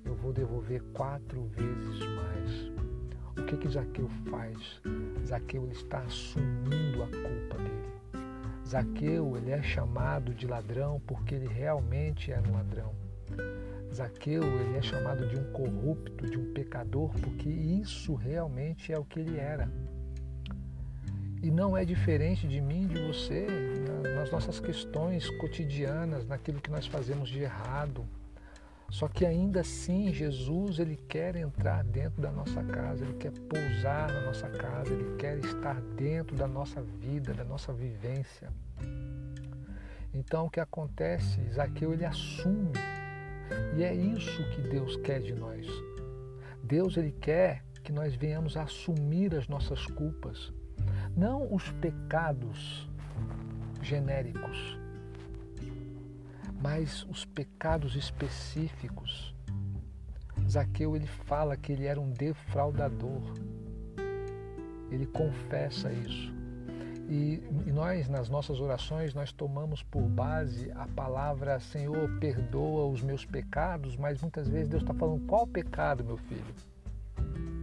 eu 0.04 0.14
vou 0.14 0.32
devolver 0.32 0.80
quatro 0.92 1.42
vezes 1.48 1.98
mais. 2.14 2.72
O 3.36 3.44
que 3.44 3.56
que 3.56 3.68
Zaqueu 3.68 4.08
faz? 4.30 4.80
Zaqueu 5.26 5.68
está 5.68 5.98
assumindo 5.98 7.02
a 7.02 7.06
culpa 7.06 7.58
dele. 7.58 8.24
Zaqueu 8.66 9.36
ele 9.36 9.50
é 9.50 9.62
chamado 9.62 10.32
de 10.32 10.46
ladrão 10.46 11.00
porque 11.06 11.34
ele 11.34 11.48
realmente 11.48 12.30
era 12.30 12.48
um 12.48 12.52
ladrão. 12.52 12.94
Zaqueu 13.92 14.42
ele 14.44 14.76
é 14.76 14.82
chamado 14.82 15.26
de 15.28 15.36
um 15.36 15.52
corrupto, 15.52 16.30
de 16.30 16.38
um 16.38 16.52
pecador, 16.52 17.10
porque 17.20 17.48
isso 17.48 18.14
realmente 18.14 18.92
é 18.92 18.98
o 18.98 19.04
que 19.04 19.20
ele 19.20 19.38
era. 19.38 19.68
E 21.42 21.50
não 21.50 21.76
é 21.76 21.84
diferente 21.84 22.46
de 22.48 22.60
mim, 22.60 22.86
de 22.86 23.00
você, 23.00 23.46
nas 24.14 24.30
nossas 24.30 24.60
questões 24.60 25.28
cotidianas, 25.30 26.26
naquilo 26.26 26.60
que 26.60 26.70
nós 26.70 26.86
fazemos 26.86 27.28
de 27.28 27.40
errado. 27.40 28.06
Só 28.88 29.08
que 29.08 29.26
ainda 29.26 29.60
assim, 29.60 30.12
Jesus, 30.12 30.78
ele 30.78 30.96
quer 30.96 31.34
entrar 31.34 31.82
dentro 31.82 32.22
da 32.22 32.30
nossa 32.30 32.62
casa, 32.62 33.04
ele 33.04 33.14
quer 33.14 33.32
pousar 33.32 34.12
na 34.12 34.20
nossa 34.22 34.48
casa, 34.48 34.92
ele 34.92 35.16
quer 35.16 35.38
estar 35.38 35.80
dentro 35.96 36.36
da 36.36 36.46
nossa 36.46 36.80
vida, 36.80 37.34
da 37.34 37.44
nossa 37.44 37.72
vivência. 37.72 38.48
Então, 40.14 40.46
o 40.46 40.50
que 40.50 40.60
acontece? 40.60 41.40
Zaqueu, 41.52 41.92
ele 41.92 42.04
assume. 42.04 42.72
E 43.76 43.82
é 43.82 43.94
isso 43.94 44.48
que 44.50 44.62
Deus 44.62 44.96
quer 44.98 45.20
de 45.20 45.34
nós. 45.34 45.66
Deus, 46.62 46.96
ele 46.96 47.12
quer 47.12 47.64
que 47.82 47.92
nós 47.92 48.14
venhamos 48.14 48.56
a 48.56 48.62
assumir 48.62 49.34
as 49.34 49.46
nossas 49.46 49.86
culpas, 49.86 50.52
não 51.16 51.52
os 51.54 51.70
pecados 51.72 52.88
genéricos, 53.86 54.78
mas 56.60 57.04
os 57.04 57.24
pecados 57.24 57.94
específicos. 57.94 59.34
Zaqueu 60.48 60.96
ele 60.96 61.06
fala 61.06 61.56
que 61.56 61.72
ele 61.72 61.86
era 61.86 62.00
um 62.00 62.10
defraudador. 62.10 63.22
Ele 64.90 65.06
confessa 65.06 65.92
isso. 65.92 66.34
E, 67.08 67.42
e, 67.66 67.72
nós, 67.72 68.08
nas 68.08 68.28
nossas 68.28 68.60
orações, 68.60 69.14
nós 69.14 69.30
tomamos 69.30 69.82
por 69.82 70.02
base 70.02 70.72
a 70.72 70.88
palavra 70.88 71.60
Senhor, 71.60 72.10
perdoa 72.18 72.86
os 72.86 73.00
meus 73.00 73.24
pecados, 73.24 73.96
mas 73.96 74.20
muitas 74.20 74.48
vezes 74.48 74.68
Deus 74.68 74.82
está 74.82 74.92
falando 74.92 75.24
qual 75.26 75.46
pecado, 75.46 76.04
meu 76.04 76.16
filho? 76.16 76.54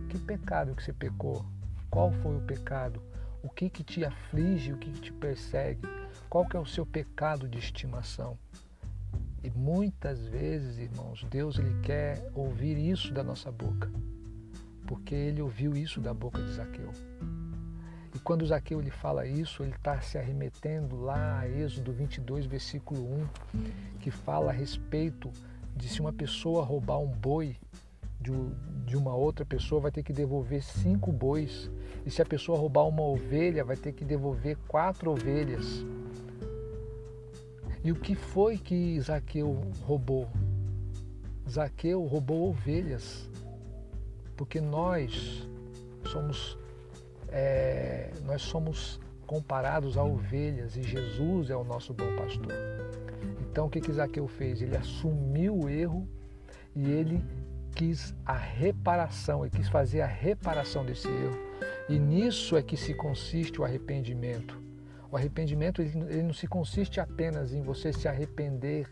Que 0.07 0.17
pecado 0.19 0.73
que 0.75 0.83
você 0.83 0.93
pecou? 0.93 1.45
Qual 1.89 2.11
foi 2.11 2.37
o 2.37 2.41
pecado? 2.41 3.01
O 3.41 3.49
que 3.49 3.69
que 3.69 3.83
te 3.83 4.05
aflige, 4.05 4.71
o 4.71 4.77
que, 4.77 4.91
que 4.91 5.01
te 5.01 5.11
persegue? 5.11 5.81
Qual 6.33 6.47
que 6.47 6.57
é 6.57 6.59
o 6.59 6.65
seu 6.65 6.83
pecado 6.83 7.47
de 7.47 7.59
estimação? 7.59 8.39
E 9.43 9.51
muitas 9.51 10.25
vezes, 10.25 10.79
irmãos, 10.79 11.23
Deus 11.29 11.59
ele 11.59 11.79
quer 11.83 12.27
ouvir 12.33 12.75
isso 12.75 13.13
da 13.13 13.23
nossa 13.23 13.51
boca, 13.51 13.87
porque 14.87 15.13
ele 15.13 15.43
ouviu 15.43 15.77
isso 15.77 16.01
da 16.01 16.11
boca 16.11 16.41
de 16.41 16.53
Zaqueu. 16.53 16.89
E 18.15 18.17
quando 18.17 18.47
Zaqueu 18.47 18.81
ele 18.81 18.89
fala 18.89 19.27
isso, 19.27 19.61
ele 19.61 19.75
está 19.75 20.01
se 20.01 20.17
arremetendo 20.17 20.99
lá 20.99 21.41
a 21.41 21.47
Êxodo 21.47 21.93
22, 21.93 22.47
versículo 22.47 22.99
1, 22.99 23.27
que 23.99 24.09
fala 24.09 24.49
a 24.49 24.55
respeito 24.55 25.29
de 25.75 25.87
se 25.87 26.01
uma 26.01 26.11
pessoa 26.11 26.65
roubar 26.65 26.97
um 26.97 27.11
boi 27.11 27.55
de, 28.19 28.97
uma 28.97 29.13
outra 29.13 29.45
pessoa, 29.45 29.81
vai 29.81 29.91
ter 29.91 30.01
que 30.01 30.11
devolver 30.11 30.63
cinco 30.63 31.11
bois. 31.11 31.69
E 32.03 32.09
se 32.09 32.23
a 32.23 32.25
pessoa 32.25 32.57
roubar 32.57 32.87
uma 32.87 33.03
ovelha, 33.03 33.63
vai 33.63 33.77
ter 33.77 33.93
que 33.93 34.03
devolver 34.03 34.57
quatro 34.67 35.11
ovelhas. 35.11 35.85
E 37.83 37.91
o 37.91 37.95
que 37.95 38.15
foi 38.15 38.57
que 38.57 38.99
Zaqueu 39.01 39.61
roubou? 39.81 40.29
Zaqueu 41.49 42.03
roubou 42.05 42.49
ovelhas, 42.49 43.29
porque 44.37 44.61
nós 44.61 45.47
somos 46.05 46.57
é, 47.27 48.11
nós 48.25 48.41
somos 48.41 48.99
comparados 49.27 49.97
a 49.97 50.03
ovelhas 50.03 50.77
e 50.77 50.83
Jesus 50.83 51.49
é 51.49 51.55
o 51.55 51.63
nosso 51.63 51.93
bom 51.93 52.15
pastor. 52.15 52.53
Então 53.51 53.65
o 53.65 53.69
que, 53.69 53.81
que 53.81 53.91
Zaqueu 53.91 54.27
fez? 54.27 54.61
Ele 54.61 54.77
assumiu 54.77 55.57
o 55.57 55.69
erro 55.69 56.07
e 56.75 56.89
ele 56.89 57.21
quis 57.75 58.15
a 58.25 58.33
reparação, 58.33 59.43
ele 59.43 59.55
quis 59.55 59.67
fazer 59.67 60.01
a 60.01 60.07
reparação 60.07 60.85
desse 60.85 61.07
erro. 61.07 61.37
E 61.89 61.99
nisso 61.99 62.55
é 62.55 62.61
que 62.61 62.77
se 62.77 62.93
consiste 62.93 63.59
o 63.59 63.63
arrependimento. 63.65 64.57
O 65.13 65.15
arrependimento 65.15 65.79
ele, 65.79 65.91
ele 66.09 66.23
não 66.23 66.33
se 66.33 66.47
consiste 66.47 66.99
apenas 66.99 67.53
em 67.53 67.61
você 67.61 67.93
se 67.93 68.07
arrepender 68.07 68.89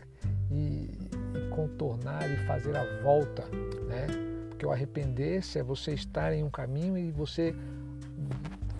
e, 0.52 0.88
e 1.34 1.48
contornar 1.50 2.30
e 2.30 2.36
fazer 2.46 2.76
a 2.76 3.02
volta, 3.02 3.42
né? 3.88 4.06
Porque 4.48 4.64
o 4.64 4.70
arrepender-se 4.70 5.58
é 5.58 5.64
você 5.64 5.94
estar 5.94 6.32
em 6.32 6.44
um 6.44 6.48
caminho 6.48 6.96
e 6.96 7.10
você 7.10 7.52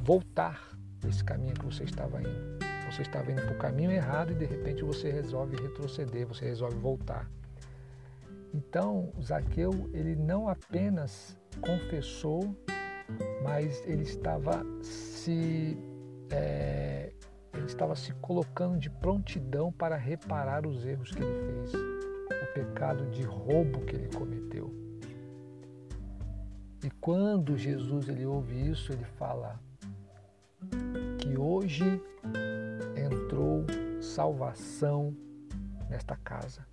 voltar 0.04 0.70
esse 1.04 1.24
caminho 1.24 1.54
que 1.54 1.64
você 1.64 1.82
estava 1.82 2.20
indo. 2.20 2.30
Você 2.88 3.02
estava 3.02 3.32
indo 3.32 3.42
para 3.42 3.56
o 3.56 3.58
caminho 3.58 3.90
errado 3.90 4.30
e 4.30 4.36
de 4.36 4.44
repente 4.44 4.84
você 4.84 5.10
resolve 5.10 5.56
retroceder, 5.60 6.24
você 6.28 6.44
resolve 6.44 6.76
voltar. 6.76 7.28
Então, 8.54 9.12
Zaqueu, 9.20 9.90
ele 9.92 10.14
não 10.14 10.48
apenas 10.48 11.36
confessou, 11.60 12.56
mas 13.42 13.82
ele 13.84 14.04
estava 14.04 14.64
se 14.80 15.76
é, 16.30 17.12
ele 17.54 17.66
estava 17.66 17.94
se 17.94 18.12
colocando 18.14 18.78
de 18.78 18.88
prontidão 18.88 19.70
para 19.70 19.96
reparar 19.96 20.66
os 20.66 20.84
erros 20.84 21.10
que 21.10 21.22
ele 21.22 21.68
fez, 21.68 21.74
o 21.74 22.54
pecado 22.54 23.04
de 23.10 23.22
roubo 23.22 23.80
que 23.84 23.94
ele 23.94 24.08
cometeu. 24.08 24.72
E 26.82 26.90
quando 26.90 27.56
Jesus 27.56 28.08
ele 28.08 28.24
ouve 28.24 28.70
isso, 28.70 28.92
ele 28.92 29.04
fala 29.04 29.60
que 31.18 31.38
hoje 31.38 32.02
entrou 32.96 33.64
salvação 34.00 35.14
nesta 35.88 36.16
casa. 36.16 36.66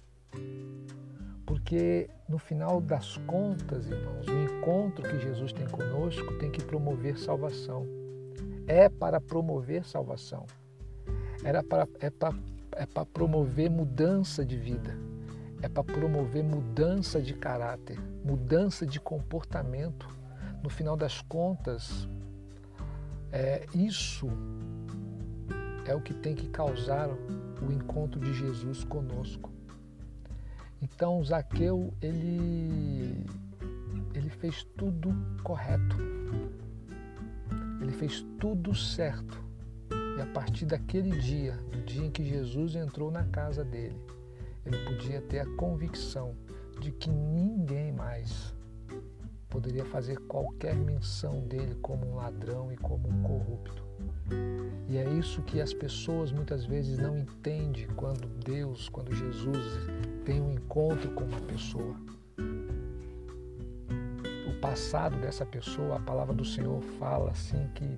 Porque 1.45 2.09
no 2.27 2.37
final 2.37 2.79
das 2.79 3.17
contas, 3.17 3.87
irmãos, 3.87 4.25
o 4.27 4.57
encontro 4.57 5.03
que 5.03 5.19
Jesus 5.19 5.51
tem 5.51 5.67
conosco 5.67 6.37
tem 6.39 6.49
que 6.49 6.63
promover 6.63 7.17
salvação. 7.17 7.85
É 8.67 8.87
para 8.87 9.19
promover 9.19 9.83
salvação 9.83 10.45
era 11.43 11.63
para, 11.63 11.87
é 11.99 12.09
para 12.09 12.33
é 12.79 12.85
para 12.85 13.05
promover 13.05 13.69
mudança 13.69 14.45
de 14.45 14.55
vida, 14.55 14.97
é 15.61 15.67
para 15.67 15.83
promover 15.83 16.43
mudança 16.43 17.21
de 17.21 17.33
caráter, 17.33 17.99
mudança 18.23 18.85
de 18.85 18.99
comportamento. 18.99 20.07
No 20.63 20.69
final 20.69 20.95
das 20.95 21.21
contas, 21.21 22.07
é, 23.31 23.65
isso 23.73 24.29
é 25.85 25.93
o 25.93 26.01
que 26.01 26.13
tem 26.13 26.35
que 26.35 26.47
causar 26.47 27.09
o 27.09 27.71
encontro 27.71 28.19
de 28.19 28.33
Jesus 28.33 28.83
conosco. 28.85 29.51
Então, 30.81 31.21
Zaqueu, 31.23 31.93
ele, 32.01 33.25
ele 34.13 34.29
fez 34.29 34.63
tudo 34.77 35.13
correto. 35.43 35.97
Ele 37.81 37.91
fez 37.91 38.25
tudo 38.39 38.73
certo. 38.73 39.48
E 40.19 40.21
a 40.21 40.25
partir 40.25 40.65
daquele 40.65 41.17
dia, 41.17 41.53
do 41.71 41.81
dia 41.81 42.05
em 42.05 42.11
que 42.11 42.25
Jesus 42.25 42.75
entrou 42.75 43.09
na 43.09 43.23
casa 43.23 43.63
dele, 43.63 43.95
ele 44.65 44.77
podia 44.83 45.21
ter 45.21 45.39
a 45.39 45.45
convicção 45.55 46.35
de 46.81 46.91
que 46.91 47.09
ninguém 47.09 47.93
mais 47.93 48.53
poderia 49.47 49.85
fazer 49.85 50.17
qualquer 50.27 50.75
menção 50.75 51.39
dele 51.47 51.73
como 51.75 52.05
um 52.05 52.15
ladrão 52.15 52.69
e 52.69 52.75
como 52.75 53.07
um 53.07 53.23
corrupto. 53.23 53.81
E 54.89 54.97
é 54.97 55.09
isso 55.09 55.41
que 55.43 55.61
as 55.61 55.73
pessoas 55.73 56.33
muitas 56.33 56.65
vezes 56.65 56.97
não 56.97 57.17
entendem 57.17 57.87
quando 57.95 58.27
Deus, 58.43 58.89
quando 58.89 59.15
Jesus 59.15 59.63
tem 60.25 60.41
um 60.41 60.51
encontro 60.51 61.11
com 61.11 61.23
uma 61.23 61.39
pessoa. 61.39 61.95
O 64.49 64.59
passado 64.59 65.17
dessa 65.21 65.45
pessoa, 65.45 65.95
a 65.95 66.01
palavra 66.01 66.33
do 66.33 66.43
Senhor 66.43 66.81
fala 66.99 67.31
assim 67.31 67.69
que 67.73 67.97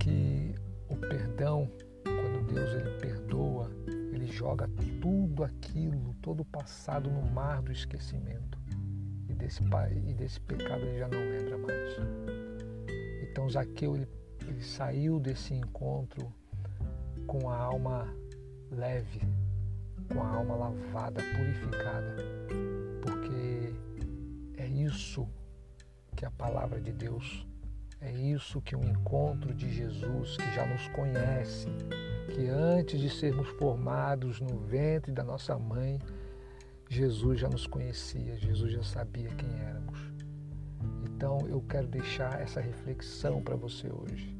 que 0.00 0.54
o 0.88 0.96
perdão, 0.96 1.70
quando 2.02 2.52
Deus 2.52 2.72
ele 2.72 2.98
perdoa, 2.98 3.70
ele 4.12 4.26
joga 4.26 4.68
tudo 5.00 5.44
aquilo, 5.44 6.14
todo 6.20 6.40
o 6.40 6.44
passado 6.44 7.10
no 7.10 7.22
mar 7.30 7.62
do 7.62 7.70
esquecimento. 7.70 8.58
E 9.28 9.34
desse, 9.34 9.62
e 9.62 10.14
desse 10.14 10.40
pecado 10.40 10.82
ele 10.82 10.98
já 10.98 11.06
não 11.06 11.18
lembra 11.18 11.58
mais. 11.58 11.96
Então 13.22 13.48
Zaqueu 13.48 13.94
ele, 13.94 14.08
ele 14.48 14.62
saiu 14.62 15.20
desse 15.20 15.54
encontro 15.54 16.32
com 17.26 17.48
a 17.48 17.56
alma 17.56 18.08
leve, 18.72 19.20
com 20.12 20.22
a 20.22 20.28
alma 20.28 20.56
lavada, 20.56 21.22
purificada, 21.36 22.16
porque 23.02 23.74
é 24.56 24.66
isso 24.66 25.28
que 26.16 26.24
a 26.24 26.30
palavra 26.30 26.80
de 26.80 26.92
Deus 26.92 27.46
é 28.00 28.10
isso 28.10 28.62
que 28.62 28.74
um 28.74 28.82
encontro 28.82 29.54
de 29.54 29.70
Jesus, 29.70 30.36
que 30.36 30.54
já 30.54 30.64
nos 30.64 30.88
conhece, 30.88 31.66
que 32.34 32.48
antes 32.48 32.98
de 32.98 33.10
sermos 33.10 33.46
formados 33.50 34.40
no 34.40 34.58
ventre 34.58 35.12
da 35.12 35.22
nossa 35.22 35.58
mãe, 35.58 35.98
Jesus 36.88 37.40
já 37.40 37.48
nos 37.48 37.66
conhecia, 37.66 38.38
Jesus 38.38 38.72
já 38.72 38.82
sabia 38.82 39.28
quem 39.34 39.50
éramos. 39.60 39.98
Então 41.04 41.46
eu 41.46 41.60
quero 41.60 41.86
deixar 41.86 42.40
essa 42.40 42.58
reflexão 42.60 43.42
para 43.42 43.54
você 43.54 43.90
hoje. 43.92 44.34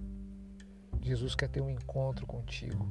Jesus 1.02 1.34
quer 1.34 1.48
ter 1.48 1.60
um 1.60 1.68
encontro 1.68 2.26
contigo. 2.26 2.88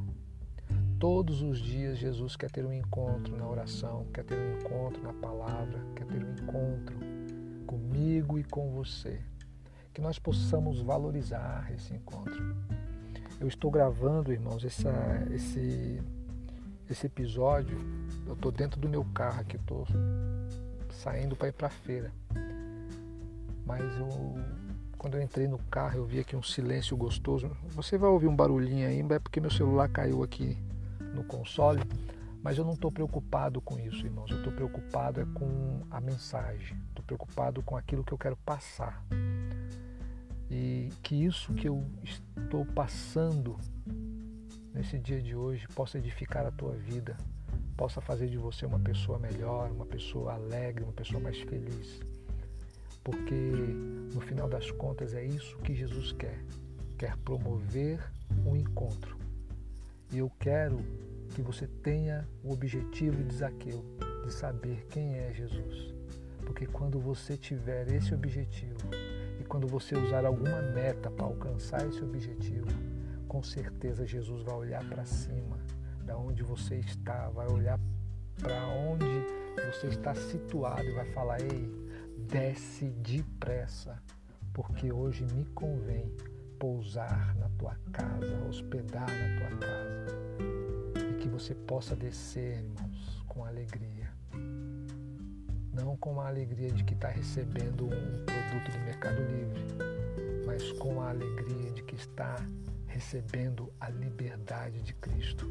Todos 0.99 1.41
os 1.41 1.59
dias 1.59 1.97
Jesus 1.97 2.35
quer 2.35 2.51
ter 2.51 2.63
um 2.63 2.73
encontro 2.73 3.35
na 3.35 3.47
oração, 3.49 4.05
quer 4.13 4.23
ter 4.23 4.37
um 4.37 4.59
encontro 4.59 5.01
na 5.01 5.13
palavra, 5.13 5.83
quer 5.95 6.05
ter 6.05 6.23
um 6.23 6.31
encontro 6.33 6.95
comigo 7.65 8.37
e 8.37 8.43
com 8.43 8.69
você 8.69 9.19
que 9.99 10.03
nós 10.03 10.17
possamos 10.17 10.81
valorizar 10.81 11.69
esse 11.75 11.93
encontro. 11.93 12.55
Eu 13.37 13.49
estou 13.49 13.69
gravando, 13.69 14.31
irmãos, 14.31 14.63
essa, 14.63 14.89
esse, 15.31 16.01
esse 16.89 17.05
episódio. 17.05 17.77
Eu 18.25 18.33
estou 18.33 18.49
dentro 18.49 18.79
do 18.79 18.87
meu 18.87 19.03
carro 19.13 19.41
aqui, 19.41 19.57
estou 19.57 19.85
saindo 20.89 21.35
para 21.35 21.49
ir 21.49 21.51
para 21.51 21.67
a 21.67 21.69
feira. 21.69 22.13
Mas 23.65 23.83
eu, 23.99 24.07
quando 24.97 25.17
eu 25.17 25.21
entrei 25.21 25.49
no 25.49 25.57
carro, 25.69 25.97
eu 25.97 26.05
vi 26.05 26.19
aqui 26.19 26.33
um 26.33 26.43
silêncio 26.43 26.95
gostoso. 26.95 27.51
Você 27.71 27.97
vai 27.97 28.09
ouvir 28.09 28.27
um 28.27 28.35
barulhinho 28.35 28.87
aí, 28.87 29.01
é 29.01 29.19
porque 29.19 29.41
meu 29.41 29.51
celular 29.51 29.89
caiu 29.89 30.23
aqui 30.23 30.57
no 31.13 31.25
console. 31.25 31.81
Mas 32.41 32.57
eu 32.57 32.63
não 32.63 32.71
estou 32.71 32.89
preocupado 32.89 33.59
com 33.59 33.77
isso, 33.77 34.05
irmãos. 34.05 34.31
Eu 34.31 34.37
estou 34.37 34.53
preocupado 34.53 35.19
é 35.19 35.25
com 35.25 35.81
a 35.91 35.99
mensagem. 35.99 36.77
Estou 36.87 37.03
preocupado 37.03 37.61
com 37.61 37.75
aquilo 37.75 38.01
que 38.01 38.13
eu 38.13 38.17
quero 38.17 38.37
passar 38.37 39.03
e 40.49 40.89
que 41.03 41.15
isso 41.25 41.53
que 41.53 41.67
eu 41.67 41.85
estou 42.03 42.65
passando 42.65 43.57
nesse 44.73 44.97
dia 44.97 45.21
de 45.21 45.35
hoje 45.35 45.67
possa 45.69 45.97
edificar 45.97 46.45
a 46.45 46.51
tua 46.51 46.73
vida, 46.73 47.15
possa 47.77 48.01
fazer 48.01 48.27
de 48.27 48.37
você 48.37 48.65
uma 48.65 48.79
pessoa 48.79 49.19
melhor, 49.19 49.71
uma 49.71 49.85
pessoa 49.85 50.33
alegre, 50.33 50.83
uma 50.83 50.93
pessoa 50.93 51.21
mais 51.21 51.39
feliz. 51.41 51.99
Porque 53.03 53.33
no 54.13 54.21
final 54.21 54.49
das 54.49 54.71
contas 54.71 55.13
é 55.13 55.23
isso 55.23 55.57
que 55.59 55.73
Jesus 55.73 56.11
quer. 56.13 56.39
quer 56.97 57.15
promover 57.17 57.99
um 58.45 58.55
encontro. 58.55 59.17
E 60.11 60.17
eu 60.17 60.29
quero 60.39 60.77
que 61.35 61.41
você 61.41 61.67
tenha 61.67 62.27
o 62.43 62.51
objetivo 62.51 63.23
de 63.23 63.35
Zaqueu, 63.35 63.85
de 64.25 64.33
saber 64.33 64.85
quem 64.89 65.15
é 65.15 65.33
Jesus. 65.33 65.93
Porque 66.45 66.65
quando 66.65 66.99
você 66.99 67.37
tiver 67.37 67.91
esse 67.91 68.13
objetivo 68.13 68.89
quando 69.49 69.67
você 69.67 69.97
usar 69.97 70.25
alguma 70.25 70.61
meta 70.61 71.09
para 71.09 71.25
alcançar 71.25 71.85
esse 71.87 72.01
objetivo, 72.03 72.67
com 73.27 73.41
certeza 73.41 74.05
Jesus 74.05 74.43
vai 74.43 74.55
olhar 74.55 74.87
para 74.87 75.03
cima, 75.05 75.57
da 76.05 76.15
onde 76.15 76.43
você 76.43 76.75
está, 76.75 77.29
vai 77.29 77.47
olhar 77.51 77.79
para 78.39 78.67
onde 78.67 79.05
você 79.71 79.87
está 79.87 80.13
situado 80.13 80.83
e 80.83 80.93
vai 80.93 81.05
falar: 81.07 81.41
"Ei, 81.41 81.69
desce 82.27 82.85
depressa, 82.91 84.01
porque 84.53 84.91
hoje 84.93 85.25
me 85.33 85.43
convém 85.45 86.15
pousar 86.59 87.35
na 87.35 87.49
tua 87.57 87.75
casa, 87.91 88.39
hospedar 88.47 89.07
na 89.09 89.39
tua 89.39 89.57
casa. 89.57 91.09
E 91.09 91.13
que 91.15 91.27
você 91.27 91.55
possa 91.55 91.95
descer, 91.95 92.57
irmãos, 92.57 93.23
com 93.27 93.43
alegria. 93.43 94.18
Não 95.73 95.95
com 95.97 96.19
a 96.19 96.27
alegria 96.27 96.71
de 96.71 96.83
que 96.83 96.93
está 96.93 97.07
recebendo 97.07 97.85
um 97.85 98.25
produto 98.25 98.71
do 98.71 98.79
Mercado 98.85 99.21
Livre, 99.21 99.65
mas 100.45 100.71
com 100.73 101.01
a 101.01 101.09
alegria 101.09 101.71
de 101.71 101.83
que 101.83 101.95
está 101.95 102.35
recebendo 102.87 103.71
a 103.79 103.89
liberdade 103.89 104.81
de 104.81 104.93
Cristo. 104.95 105.49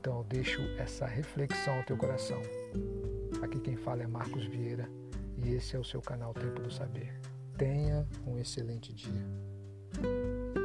Então 0.00 0.18
eu 0.18 0.24
deixo 0.24 0.60
essa 0.78 1.06
reflexão 1.06 1.78
ao 1.78 1.84
teu 1.84 1.96
coração. 1.96 2.40
Aqui 3.42 3.58
quem 3.58 3.76
fala 3.76 4.02
é 4.02 4.06
Marcos 4.06 4.44
Vieira 4.44 4.88
e 5.38 5.54
esse 5.54 5.76
é 5.76 5.78
o 5.78 5.84
seu 5.84 6.00
canal 6.00 6.34
Tempo 6.34 6.60
do 6.60 6.70
Saber. 6.70 7.12
Tenha 7.56 8.06
um 8.26 8.38
excelente 8.38 8.92
dia. 8.92 10.63